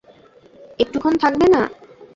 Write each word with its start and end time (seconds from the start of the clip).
একটুক্ষণ 0.79 1.13
থাকবে 1.23 1.45
না? 1.53 1.61